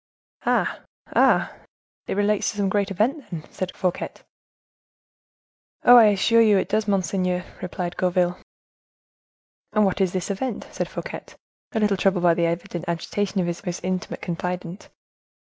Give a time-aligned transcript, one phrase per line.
[0.47, 0.79] "Ah!
[1.15, 1.53] ah!
[2.07, 4.09] it relates to some great event, then?" asked Fouquet.
[5.83, 5.95] "Oh!
[5.95, 8.39] I assure you it does, monseigneur," replied Gourville.
[9.73, 11.25] "And what is this event?" said Fouquet,
[11.73, 14.89] a little troubled by the evident agitation of his most intimate confidant.